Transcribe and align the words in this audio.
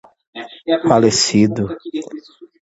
falecido 0.87 1.67